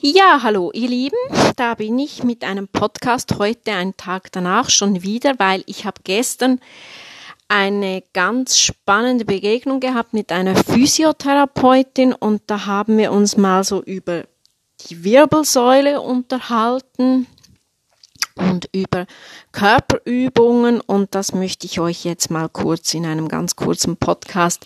[0.00, 1.16] Ja, hallo ihr Lieben,
[1.56, 6.02] da bin ich mit einem Podcast heute einen Tag danach schon wieder, weil ich habe
[6.04, 6.60] gestern
[7.48, 13.82] eine ganz spannende Begegnung gehabt mit einer Physiotherapeutin und da haben wir uns mal so
[13.82, 14.22] über
[14.88, 17.26] die Wirbelsäule unterhalten
[18.36, 19.04] und über
[19.50, 24.64] Körperübungen und das möchte ich euch jetzt mal kurz in einem ganz kurzen Podcast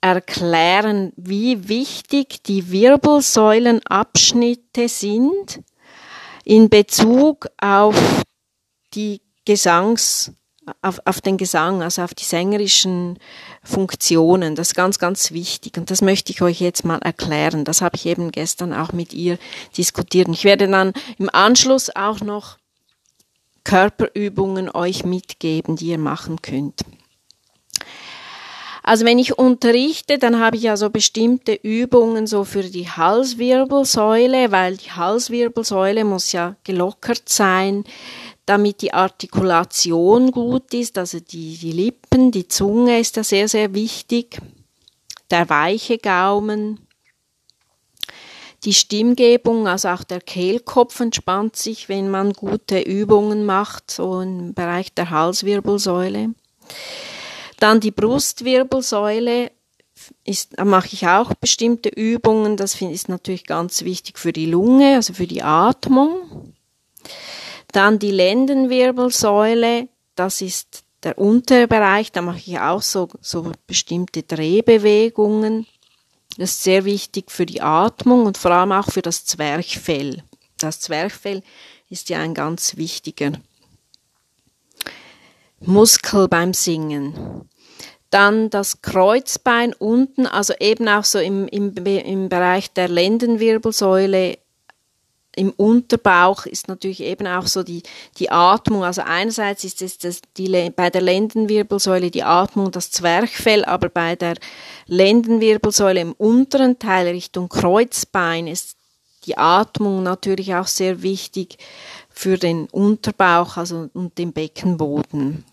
[0.00, 5.60] erklären, wie wichtig die Wirbelsäulenabschnitte sind
[6.44, 8.22] in Bezug auf
[8.94, 10.32] die Gesangs,
[10.82, 13.18] auf, auf den Gesang, also auf die sängerischen
[13.62, 14.54] Funktionen.
[14.54, 17.64] Das ist ganz, ganz wichtig und das möchte ich euch jetzt mal erklären.
[17.64, 19.38] Das habe ich eben gestern auch mit ihr
[19.76, 20.28] diskutiert.
[20.28, 22.58] Ich werde dann im Anschluss auch noch
[23.64, 26.82] Körperübungen euch mitgeben, die ihr machen könnt.
[28.82, 34.50] Also wenn ich unterrichte, dann habe ich ja so bestimmte Übungen so für die Halswirbelsäule,
[34.52, 37.84] weil die Halswirbelsäule muss ja gelockert sein,
[38.46, 43.74] damit die Artikulation gut ist, also die, die Lippen, die Zunge ist da sehr, sehr
[43.74, 44.38] wichtig,
[45.30, 46.80] der weiche Gaumen,
[48.64, 54.52] die Stimmgebung, also auch der Kehlkopf entspannt sich, wenn man gute Übungen macht, so im
[54.52, 56.34] Bereich der Halswirbelsäule.
[57.60, 59.52] Dann die Brustwirbelsäule
[60.24, 62.56] ist, mache ich auch bestimmte Übungen.
[62.56, 66.54] Das ist natürlich ganz wichtig für die Lunge, also für die Atmung.
[67.70, 74.22] Dann die Lendenwirbelsäule, das ist der untere Bereich, da mache ich auch so, so bestimmte
[74.22, 75.66] Drehbewegungen.
[76.38, 80.22] Das ist sehr wichtig für die Atmung und vor allem auch für das Zwerchfell.
[80.58, 81.42] Das Zwerchfell
[81.90, 83.32] ist ja ein ganz wichtiger
[85.60, 87.14] Muskel beim Singen.
[88.10, 94.38] Dann das Kreuzbein unten, also eben auch so im, im, im Bereich der Lendenwirbelsäule
[95.36, 97.82] im Unterbauch ist natürlich eben auch so die,
[98.18, 98.82] die Atmung.
[98.82, 104.16] Also einerseits ist es das, die, bei der Lendenwirbelsäule die Atmung das Zwerchfell, aber bei
[104.16, 104.34] der
[104.86, 108.76] Lendenwirbelsäule im unteren Teil Richtung Kreuzbein ist
[109.26, 111.58] die Atmung natürlich auch sehr wichtig
[112.08, 115.44] für den Unterbauch also, und den Beckenboden.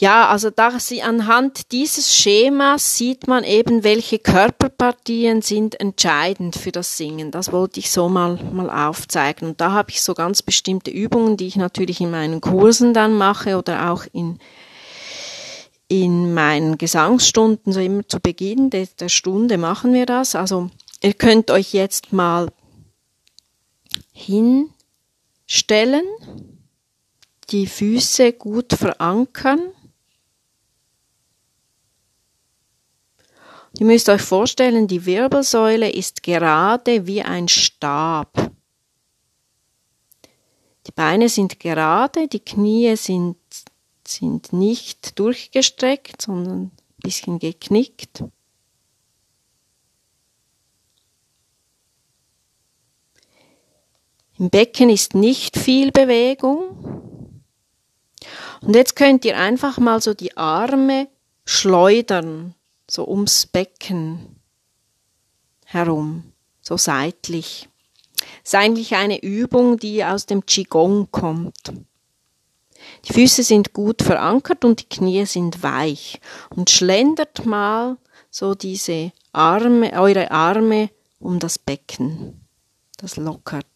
[0.00, 6.70] Ja, also da sie anhand dieses Schemas sieht man eben, welche Körperpartien sind entscheidend für
[6.70, 7.32] das Singen.
[7.32, 9.48] Das wollte ich so mal, mal aufzeigen.
[9.48, 13.14] Und da habe ich so ganz bestimmte Übungen, die ich natürlich in meinen Kursen dann
[13.14, 14.38] mache oder auch in,
[15.88, 20.34] in meinen Gesangsstunden, so immer zu Beginn der, der Stunde machen wir das.
[20.34, 20.70] Also
[21.02, 22.52] ihr könnt euch jetzt mal
[24.12, 24.74] hinstellen,
[27.50, 29.60] die Füße gut verankern
[33.78, 38.50] Ihr müsst euch vorstellen, die Wirbelsäule ist gerade wie ein Stab.
[40.86, 43.36] Die Beine sind gerade, die Knie sind,
[44.08, 48.24] sind nicht durchgestreckt, sondern ein bisschen geknickt.
[54.38, 57.42] Im Becken ist nicht viel Bewegung.
[58.60, 61.08] Und jetzt könnt ihr einfach mal so die Arme
[61.44, 62.54] schleudern
[62.90, 64.36] so ums Becken
[65.64, 67.68] herum, so seitlich.
[68.42, 71.72] Das ist eigentlich eine Übung, die aus dem Qigong kommt.
[73.04, 76.20] Die Füße sind gut verankert und die Knie sind weich.
[76.50, 77.96] Und schlendert mal
[78.30, 82.46] so diese Arme, eure Arme um das Becken.
[82.96, 83.66] Das lockert.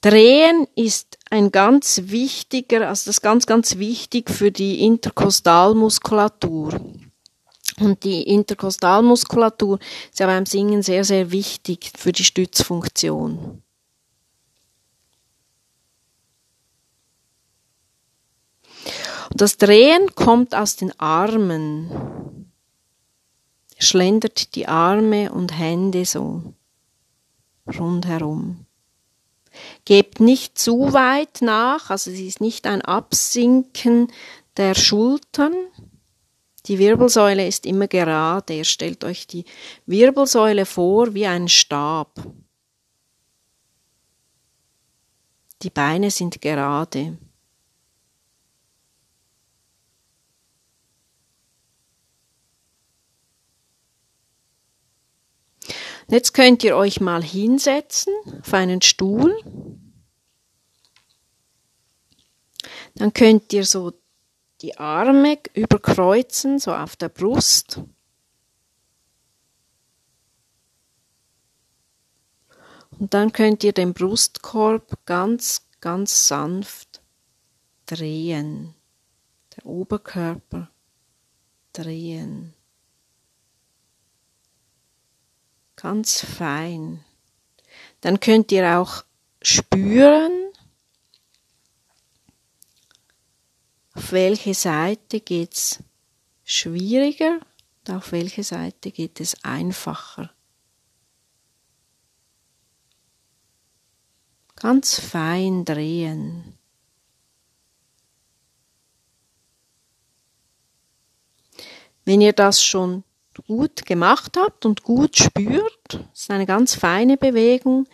[0.00, 6.80] Drehen ist ein ganz wichtiger, also das ist ganz, ganz wichtig für die Interkostalmuskulatur.
[7.80, 9.78] Und die Interkostalmuskulatur
[10.10, 13.62] ist ja beim Singen sehr, sehr wichtig für die Stützfunktion.
[19.30, 21.90] Und das Drehen kommt aus den Armen.
[23.78, 26.54] Schlendert die Arme und Hände so
[27.78, 28.66] rundherum.
[29.84, 34.12] Gebt nicht zu weit nach, also es ist nicht ein Absinken
[34.56, 35.54] der Schultern.
[36.68, 38.54] Die Wirbelsäule ist immer gerade.
[38.54, 39.44] Ihr stellt euch die
[39.86, 42.22] Wirbelsäule vor wie ein Stab.
[45.62, 47.18] Die Beine sind gerade.
[56.10, 59.34] Jetzt könnt ihr euch mal hinsetzen auf einen Stuhl.
[62.94, 63.92] Dann könnt ihr so
[64.60, 67.80] die Arme überkreuzen, so auf der Brust.
[72.98, 77.00] Und dann könnt ihr den Brustkorb ganz, ganz sanft
[77.86, 78.74] drehen.
[79.56, 80.70] Der Oberkörper
[81.72, 82.54] drehen.
[85.76, 87.04] Ganz fein.
[88.00, 89.04] Dann könnt ihr auch
[89.42, 90.47] spüren,
[94.12, 95.82] welche Seite geht's
[96.44, 97.40] schwieriger
[97.86, 100.30] und auf welche Seite geht es einfacher.
[104.56, 106.58] Ganz fein drehen.
[112.04, 113.04] Wenn ihr das schon
[113.46, 117.86] gut gemacht habt und gut spürt, ist eine ganz feine Bewegung,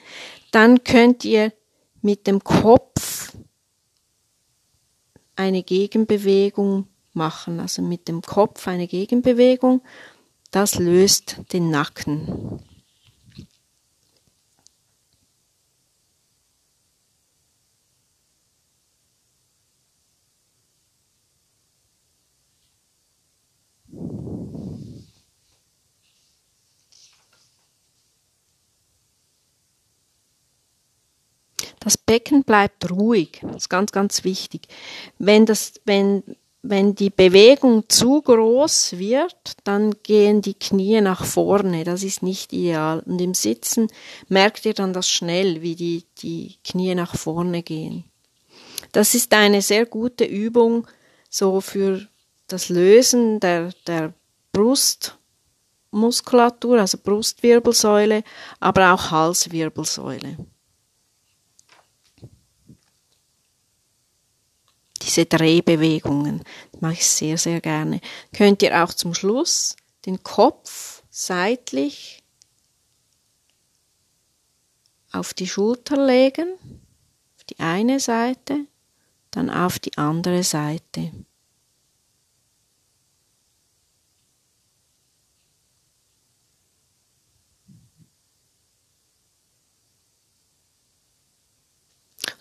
[0.53, 1.53] dann könnt ihr
[2.01, 3.34] mit dem Kopf
[5.37, 9.83] eine Gegenbewegung machen, also mit dem Kopf eine Gegenbewegung.
[10.51, 12.61] Das löst den Nacken.
[31.85, 33.41] Das Becken bleibt ruhig.
[33.43, 34.69] Das ist ganz, ganz wichtig.
[35.19, 36.23] Wenn, das, wenn,
[36.63, 41.85] wenn die Bewegung zu groß wird, dann gehen die Knie nach vorne.
[41.85, 43.03] Das ist nicht ideal.
[43.05, 43.89] Und im Sitzen
[44.29, 48.05] merkt ihr dann das schnell, wie die, die Knie nach vorne gehen.
[48.93, 50.87] Das ist eine sehr gute Übung
[51.29, 52.09] so für
[52.47, 54.15] das Lösen der, der
[54.53, 58.25] Brustmuskulatur, also Brustwirbelsäule,
[58.61, 60.39] aber auch Halswirbelsäule.
[65.15, 66.43] Diese Drehbewegungen.
[66.73, 68.01] Das mache ich sehr, sehr gerne.
[68.33, 69.77] Könnt ihr auch zum Schluss
[70.07, 72.23] den Kopf seitlich
[75.13, 76.55] auf die Schulter legen,
[77.37, 78.67] auf die eine Seite,
[79.31, 81.13] dann auf die andere Seite.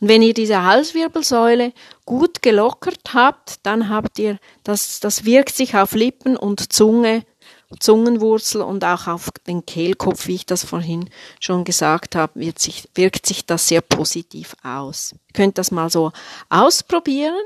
[0.03, 1.71] Und wenn ihr diese Halswirbelsäule
[2.03, 7.25] gut gelockert habt, dann habt ihr, das, das wirkt sich auf Lippen und Zunge,
[7.79, 11.09] Zungenwurzel und auch auf den Kehlkopf, wie ich das vorhin
[11.39, 15.13] schon gesagt habe, wird sich, wirkt sich das sehr positiv aus.
[15.13, 16.11] Ihr könnt das mal so
[16.49, 17.39] ausprobieren.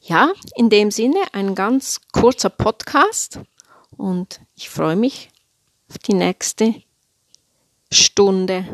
[0.00, 3.38] Ja, in dem Sinne ein ganz kurzer Podcast
[3.96, 5.30] und ich freue mich
[5.88, 6.74] auf die nächste
[7.92, 8.66] Stunde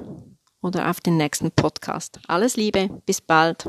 [0.62, 2.20] oder auf den nächsten Podcast.
[2.28, 3.64] Alles Liebe, bis bald.